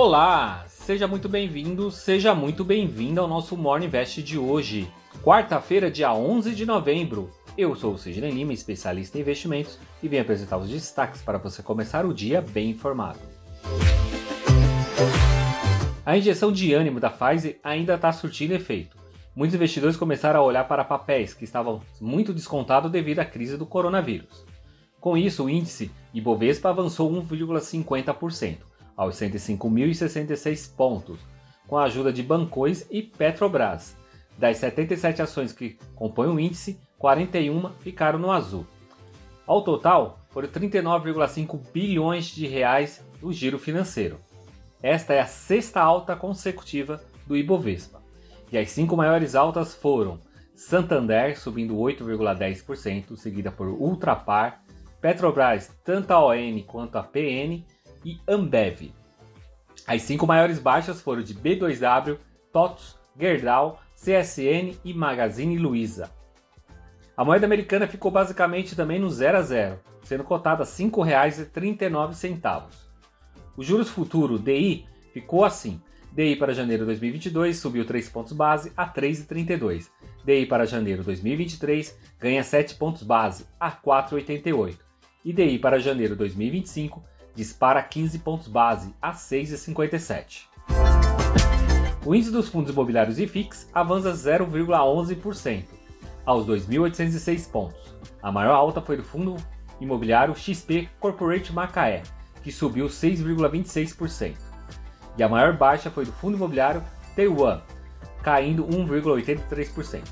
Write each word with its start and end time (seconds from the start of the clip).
Olá, 0.00 0.64
seja 0.68 1.08
muito 1.08 1.28
bem-vindo, 1.28 1.90
seja 1.90 2.32
muito 2.32 2.62
bem-vinda 2.64 3.20
ao 3.20 3.26
nosso 3.26 3.56
Morning 3.56 3.86
Invest 3.86 4.22
de 4.22 4.38
hoje, 4.38 4.88
quarta-feira, 5.24 5.90
dia 5.90 6.14
11 6.14 6.54
de 6.54 6.64
novembro. 6.64 7.32
Eu 7.56 7.74
sou 7.74 7.94
o 7.94 7.98
Sidney 7.98 8.30
Lima, 8.30 8.52
especialista 8.52 9.18
em 9.18 9.22
investimentos, 9.22 9.76
e 10.00 10.06
venho 10.06 10.22
apresentar 10.22 10.56
os 10.56 10.70
destaques 10.70 11.20
para 11.20 11.36
você 11.36 11.64
começar 11.64 12.06
o 12.06 12.14
dia 12.14 12.40
bem 12.40 12.70
informado. 12.70 13.18
A 16.06 16.16
injeção 16.16 16.52
de 16.52 16.72
ânimo 16.72 17.00
da 17.00 17.10
Pfizer 17.10 17.58
ainda 17.64 17.96
está 17.96 18.12
surtindo 18.12 18.54
efeito. 18.54 18.96
Muitos 19.34 19.56
investidores 19.56 19.96
começaram 19.96 20.38
a 20.38 20.44
olhar 20.44 20.68
para 20.68 20.84
papéis 20.84 21.34
que 21.34 21.42
estavam 21.42 21.82
muito 22.00 22.32
descontados 22.32 22.88
devido 22.88 23.18
à 23.18 23.24
crise 23.24 23.56
do 23.56 23.66
coronavírus. 23.66 24.46
Com 25.00 25.16
isso, 25.16 25.46
o 25.46 25.50
índice 25.50 25.90
Ibovespa 26.14 26.70
avançou 26.70 27.10
1,50%, 27.10 28.58
aos 28.98 29.14
105.066 29.14 30.74
pontos, 30.74 31.20
com 31.68 31.78
a 31.78 31.84
ajuda 31.84 32.12
de 32.12 32.20
Bancões 32.20 32.84
e 32.90 33.00
Petrobras. 33.00 33.96
Das 34.36 34.56
77 34.56 35.22
ações 35.22 35.52
que 35.52 35.78
compõem 35.94 36.28
o 36.28 36.40
índice, 36.40 36.80
41 36.98 37.70
ficaram 37.80 38.18
no 38.18 38.32
azul. 38.32 38.66
Ao 39.46 39.62
total, 39.62 40.18
foram 40.30 40.48
39,5 40.48 41.60
bilhões 41.72 42.26
de 42.26 42.46
reais 42.46 43.04
no 43.22 43.32
giro 43.32 43.58
financeiro. 43.58 44.18
Esta 44.82 45.14
é 45.14 45.20
a 45.20 45.26
sexta 45.26 45.80
alta 45.80 46.16
consecutiva 46.16 47.00
do 47.26 47.36
Ibovespa. 47.36 48.02
E 48.50 48.58
as 48.58 48.70
cinco 48.70 48.96
maiores 48.96 49.34
altas 49.34 49.74
foram 49.74 50.18
Santander 50.54 51.38
subindo 51.38 51.76
8,10%, 51.76 53.16
seguida 53.16 53.52
por 53.52 53.68
Ultrapar, 53.68 54.64
Petrobras, 55.00 55.70
tanto 55.84 56.10
a 56.10 56.24
ON 56.24 56.62
quanto 56.66 56.96
a 56.96 57.02
PN 57.02 57.64
e 58.04 58.20
Ambev. 58.28 58.92
As 59.86 60.02
cinco 60.02 60.26
maiores 60.26 60.58
baixas 60.58 61.00
foram 61.00 61.22
de 61.22 61.34
B2W, 61.34 62.18
TOTS, 62.52 62.98
Gerdau, 63.18 63.80
CSN 63.94 64.76
e 64.84 64.92
Magazine 64.94 65.58
Luiza. 65.58 66.10
A 67.16 67.24
moeda 67.24 67.46
americana 67.46 67.88
ficou 67.88 68.10
basicamente 68.10 68.76
também 68.76 69.00
no 69.00 69.08
0 69.10 69.38
a 69.38 69.42
0, 69.42 69.80
sendo 70.04 70.22
cotada 70.22 70.62
a 70.62 70.66
R$ 70.66 70.70
5,39. 70.70 72.64
O 73.56 73.64
juros 73.64 73.88
futuro 73.88 74.38
DI 74.38 74.86
ficou 75.12 75.44
assim: 75.44 75.82
DI 76.12 76.36
para 76.36 76.54
janeiro 76.54 76.84
de 76.84 76.86
2022 76.86 77.58
subiu 77.58 77.84
3 77.84 78.08
pontos 78.08 78.32
base 78.32 78.72
a 78.76 78.86
3,32. 78.86 79.88
DI 80.24 80.46
para 80.46 80.64
janeiro 80.64 81.00
de 81.00 81.06
2023 81.06 81.98
ganha 82.20 82.44
7 82.44 82.76
pontos 82.76 83.02
base 83.02 83.46
a 83.58 83.72
4,88. 83.72 84.76
E 85.24 85.32
DI 85.32 85.58
para 85.58 85.80
janeiro 85.80 86.14
de 86.14 86.20
2025 86.20 87.02
dispara 87.38 87.80
15 87.80 88.18
pontos 88.18 88.48
base 88.48 88.92
a 89.00 89.12
6,57. 89.12 90.48
O 92.04 92.12
índice 92.12 92.32
dos 92.32 92.48
fundos 92.48 92.72
imobiliários 92.72 93.20
IFIX 93.20 93.68
avança 93.72 94.12
0,11% 94.12 95.66
aos 96.26 96.44
2.806 96.44 97.48
pontos. 97.48 97.96
A 98.20 98.32
maior 98.32 98.54
alta 98.54 98.80
foi 98.80 98.96
do 98.96 99.04
fundo 99.04 99.36
imobiliário 99.80 100.34
XP 100.34 100.88
Corporate 100.98 101.52
Macaé, 101.52 102.02
que 102.42 102.50
subiu 102.50 102.86
6,26%. 102.86 104.34
E 105.16 105.22
a 105.22 105.28
maior 105.28 105.56
baixa 105.56 105.92
foi 105.92 106.04
do 106.04 106.12
fundo 106.12 106.36
imobiliário 106.36 106.82
Taiwan, 107.14 107.60
caindo 108.20 108.66
1,83%. 108.66 110.02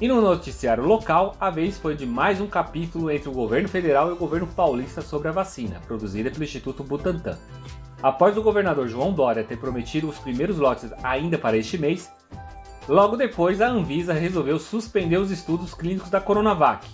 E 0.00 0.08
no 0.08 0.20
noticiário 0.20 0.84
local, 0.84 1.36
a 1.38 1.50
vez 1.50 1.78
foi 1.78 1.94
de 1.94 2.04
mais 2.04 2.40
um 2.40 2.48
capítulo 2.48 3.12
entre 3.12 3.28
o 3.28 3.32
governo 3.32 3.68
federal 3.68 4.08
e 4.08 4.12
o 4.12 4.16
governo 4.16 4.46
paulista 4.46 5.00
sobre 5.00 5.28
a 5.28 5.32
vacina, 5.32 5.80
produzida 5.86 6.32
pelo 6.32 6.42
Instituto 6.42 6.82
Butantan. 6.82 7.38
Após 8.02 8.36
o 8.36 8.42
governador 8.42 8.88
João 8.88 9.12
Dória 9.12 9.44
ter 9.44 9.56
prometido 9.56 10.08
os 10.08 10.18
primeiros 10.18 10.58
lotes 10.58 10.90
ainda 11.00 11.38
para 11.38 11.56
este 11.56 11.78
mês, 11.78 12.10
logo 12.88 13.16
depois 13.16 13.60
a 13.60 13.68
Anvisa 13.68 14.12
resolveu 14.12 14.58
suspender 14.58 15.16
os 15.16 15.30
estudos 15.30 15.72
clínicos 15.74 16.10
da 16.10 16.20
Coronavac. 16.20 16.86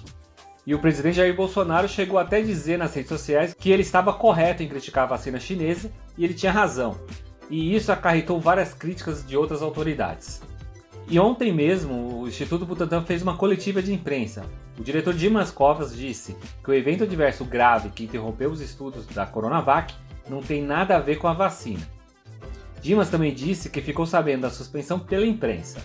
E 0.67 0.75
o 0.75 0.79
presidente 0.79 1.17
Jair 1.17 1.35
Bolsonaro 1.35 1.89
chegou 1.89 2.19
até 2.19 2.37
a 2.37 2.45
dizer 2.45 2.77
nas 2.77 2.95
redes 2.95 3.09
sociais 3.09 3.55
que 3.55 3.71
ele 3.71 3.83
estava 3.83 4.13
correto 4.13 4.63
em 4.63 4.69
criticar 4.69 5.05
a 5.05 5.09
vacina 5.09 5.41
chinesa 5.41 5.91
e 6.19 6.25
ele 6.25 6.35
tinha 6.35 6.53
razão. 6.53 7.01
E 7.49 7.75
isso 7.75 7.91
acarretou 7.91 8.39
várias 8.39 8.75
críticas 8.75 9.27
de 9.27 9.39
outras 9.39 9.63
autoridades. 9.63 10.43
E 11.09 11.19
ontem 11.19 11.53
mesmo, 11.53 12.21
o 12.21 12.29
Instituto 12.29 12.65
Butantan 12.65 13.03
fez 13.03 13.23
uma 13.23 13.37
coletiva 13.37 13.83
de 13.83 13.93
imprensa. 13.93 14.45
O 14.79 14.83
diretor 14.83 15.15
Dimas 15.15 15.51
Covas 15.51 15.97
disse 15.97 16.37
que 16.63 16.71
o 16.71 16.75
evento 16.75 17.05
adverso 17.05 17.45
grave 17.45 17.91
que 17.91 18.05
interrompeu 18.05 18.51
os 18.51 18.61
estudos 18.61 19.07
da 19.07 19.27
Coronavac 19.27 19.95
não 20.29 20.41
tem 20.41 20.63
nada 20.63 20.97
a 20.97 21.01
ver 21.01 21.17
com 21.17 21.27
a 21.27 21.33
vacina. 21.33 21.87
Dimas 22.81 23.11
também 23.11 23.35
disse 23.35 23.69
que 23.69 23.83
ficou 23.83 24.07
sabendo 24.07 24.43
da 24.43 24.51
suspensão 24.51 24.99
pela 24.99 25.27
imprensa. 25.27 25.81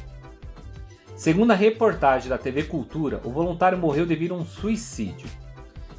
Segundo 1.16 1.52
a 1.52 1.56
reportagem 1.56 2.30
da 2.30 2.38
TV 2.38 2.64
Cultura, 2.64 3.22
o 3.24 3.32
voluntário 3.32 3.78
morreu 3.78 4.06
devido 4.06 4.34
a 4.34 4.38
um 4.38 4.46
suicídio. 4.46 5.28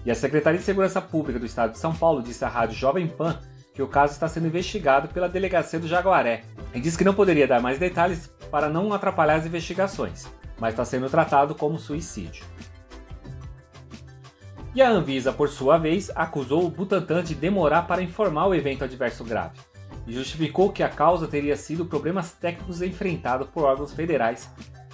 E 0.04 0.10
a 0.10 0.14
Secretaria 0.14 0.58
de 0.58 0.64
Segurança 0.64 1.00
Pública 1.00 1.38
do 1.38 1.46
Estado 1.46 1.72
de 1.72 1.78
São 1.78 1.94
Paulo 1.94 2.22
disse 2.22 2.44
à 2.44 2.48
rádio 2.48 2.76
Jovem 2.76 3.08
Pan 3.08 3.40
que 3.74 3.82
o 3.82 3.88
caso 3.88 4.12
está 4.12 4.28
sendo 4.28 4.46
investigado 4.46 5.08
pela 5.08 5.28
delegacia 5.28 5.78
do 5.78 5.88
Jaguaré 5.88 6.44
e 6.72 6.80
disse 6.80 6.96
que 6.96 7.04
não 7.04 7.12
poderia 7.12 7.46
dar 7.46 7.60
mais 7.60 7.78
detalhes 7.78 8.30
para 8.50 8.68
não 8.68 8.92
atrapalhar 8.92 9.36
as 9.36 9.46
investigações, 9.46 10.26
mas 10.58 10.72
está 10.72 10.84
sendo 10.84 11.10
tratado 11.10 11.54
como 11.54 11.78
suicídio. 11.78 12.44
E 14.74 14.82
a 14.82 14.90
Anvisa, 14.90 15.32
por 15.32 15.48
sua 15.48 15.78
vez, 15.78 16.10
acusou 16.14 16.66
o 16.66 16.70
Butantan 16.70 17.22
de 17.22 17.34
demorar 17.34 17.86
para 17.86 18.02
informar 18.02 18.46
o 18.46 18.54
evento 18.54 18.84
adverso 18.84 19.24
grave 19.24 19.58
e 20.06 20.12
justificou 20.12 20.70
que 20.70 20.82
a 20.82 20.88
causa 20.88 21.26
teria 21.26 21.56
sido 21.56 21.86
problemas 21.86 22.32
técnicos 22.32 22.82
enfrentados 22.82 23.48
por 23.48 23.64
órgãos 23.64 23.92
federais 23.92 24.50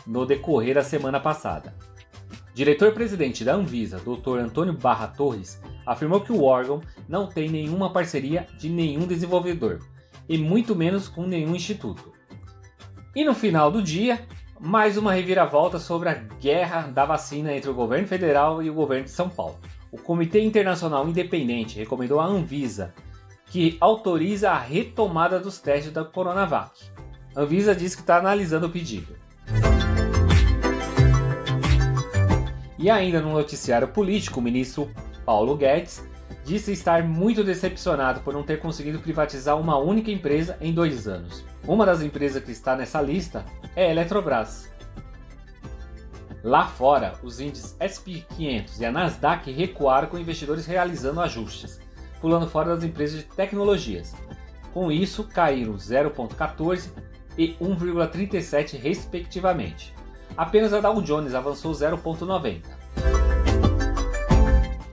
no 0.06 0.24
decorrer 0.24 0.74
da 0.74 0.84
semana 0.84 1.20
passada. 1.20 1.74
Diretor-presidente 2.54 3.44
da 3.44 3.54
Anvisa, 3.54 3.98
Dr. 3.98 4.38
Antônio 4.38 4.74
Barra 4.74 5.08
Torres, 5.08 5.60
afirmou 5.86 6.20
que 6.20 6.32
o 6.32 6.42
órgão 6.42 6.80
não 7.08 7.26
tem 7.26 7.48
nenhuma 7.48 7.92
parceria 7.92 8.46
de 8.58 8.69
nenhum 8.69 9.06
desenvolvedor, 9.06 9.80
e 10.28 10.38
muito 10.38 10.76
menos 10.76 11.08
com 11.08 11.26
nenhum 11.26 11.54
instituto. 11.54 12.12
E 13.15 13.25
no 13.25 13.34
final 13.34 13.71
do 13.71 13.83
dia, 13.83 14.27
mais 14.59 14.97
uma 14.97 15.12
reviravolta 15.12 15.78
sobre 15.78 16.09
a 16.09 16.15
guerra 16.15 16.89
da 16.89 17.05
vacina 17.05 17.55
entre 17.55 17.69
o 17.69 17.75
governo 17.75 18.09
federal 18.09 18.62
e 18.62 18.71
o 18.71 18.75
governo 18.75 19.05
de 19.05 19.11
São 19.11 19.28
Paulo. 19.28 19.59
O 19.91 19.99
Comitê 19.99 20.41
Internacional 20.41 21.06
Independente 21.06 21.78
recomendou 21.78 22.19
à 22.19 22.25
Anvisa 22.25 22.95
que 23.45 23.77
autoriza 23.83 24.50
a 24.50 24.59
retomada 24.59 25.39
dos 25.39 25.59
testes 25.59 25.93
da 25.93 26.06
Coronavac. 26.06 26.73
A 27.37 27.43
Anvisa 27.43 27.75
diz 27.75 27.95
que 27.95 28.00
está 28.00 28.17
analisando 28.17 28.67
o 28.67 28.71
pedido. 28.71 29.15
E 32.79 32.89
ainda 32.89 33.21
no 33.21 33.34
noticiário 33.34 33.89
político, 33.89 34.41
o 34.41 34.43
ministro 34.43 34.91
Paulo 35.27 35.55
Guedes 35.55 36.03
disse 36.44 36.72
estar 36.72 37.03
muito 37.03 37.44
decepcionado 37.44 38.20
por 38.20 38.32
não 38.32 38.43
ter 38.43 38.59
conseguido 38.59 38.98
privatizar 38.98 39.59
uma 39.59 39.76
única 39.78 40.10
empresa 40.10 40.56
em 40.60 40.72
dois 40.72 41.06
anos. 41.06 41.44
Uma 41.66 41.87
das 41.87 42.03
empresas 42.03 42.43
que 42.43 42.50
está 42.50 42.76
nessa 42.76 43.00
lista 43.00 43.44
é 43.76 43.87
a 43.87 43.91
Eletrobras. 43.91 44.70
Lá 46.43 46.66
fora, 46.66 47.15
os 47.22 47.38
índices 47.38 47.76
SP 47.78 48.26
500 48.37 48.81
e 48.81 48.84
a 48.84 48.91
Nasdaq 48.91 49.50
recuaram 49.53 50.09
com 50.09 50.19
investidores 50.19 50.66
realizando 50.66 51.20
ajustes, 51.20 51.81
pulando 52.20 52.49
fora 52.49 52.75
das 52.75 52.82
empresas 52.82 53.19
de 53.19 53.25
tecnologias. 53.25 54.12
Com 54.75 54.91
isso, 54.91 55.25
caíram 55.25 55.75
0,14 55.75 56.91
e 57.38 57.54
1,37 57.60 58.78
respectivamente. 58.78 59.94
Apenas 60.37 60.72
a 60.72 60.81
Dow 60.81 61.00
Jones 61.00 61.34
avançou 61.34 61.72
0,90. 61.72 62.81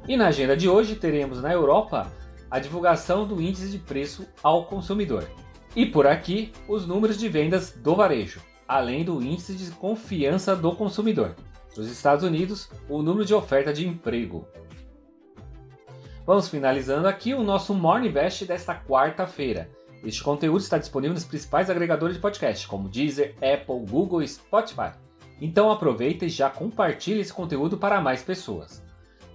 E 0.10 0.18
na 0.18 0.30
agenda 0.30 0.58
de 0.58 0.68
hoje 0.68 0.96
teremos 0.96 1.40
na 1.40 1.54
Europa 1.54 2.12
a 2.50 2.58
divulgação 2.58 3.28
do 3.28 3.40
índice 3.40 3.70
de 3.70 3.78
preço 3.78 4.28
ao 4.42 4.66
consumidor. 4.66 5.30
E 5.76 5.86
por 5.86 6.08
aqui, 6.08 6.52
os 6.68 6.88
números 6.88 7.16
de 7.16 7.30
vendas 7.30 7.74
do 7.74 7.96
varejo, 7.96 8.42
além 8.68 9.06
do 9.06 9.22
índice 9.22 9.54
de 9.54 9.70
confiança 9.70 10.56
do 10.56 10.76
consumidor. 10.76 11.36
Nos 11.78 11.92
Estados 11.92 12.24
Unidos, 12.24 12.72
o 12.90 13.04
número 13.04 13.24
de 13.24 13.36
oferta 13.36 13.72
de 13.72 13.88
emprego. 13.88 14.48
Vamos 16.26 16.50
finalizando 16.50 17.08
aqui 17.08 17.36
o 17.36 17.44
nosso 17.44 17.76
Morning 17.76 18.08
Invest 18.08 18.46
desta 18.46 18.74
quarta-feira. 18.74 19.70
Este 20.04 20.24
conteúdo 20.24 20.62
está 20.62 20.80
disponível 20.80 21.14
nos 21.14 21.26
principais 21.26 21.70
agregadores 21.70 22.16
de 22.16 22.22
podcast, 22.22 22.68
como 22.68 22.90
Deezer, 22.90 23.36
Apple, 23.36 23.86
Google 23.88 24.24
e 24.24 24.28
Spotify. 24.28 24.92
Então 25.40 25.70
aproveita 25.70 26.26
e 26.26 26.30
já 26.30 26.50
compartilhe 26.50 27.20
esse 27.20 27.32
conteúdo 27.32 27.78
para 27.78 28.02
mais 28.02 28.24
pessoas. 28.24 28.89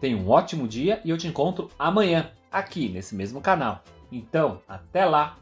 Tenha 0.04 0.18
um 0.18 0.28
ótimo 0.28 0.68
dia 0.68 1.00
e 1.02 1.08
eu 1.08 1.16
te 1.16 1.26
encontro 1.26 1.70
amanhã, 1.78 2.30
aqui 2.52 2.90
nesse 2.90 3.14
mesmo 3.14 3.40
canal. 3.40 3.82
Então, 4.12 4.60
até 4.68 5.02
lá! 5.06 5.38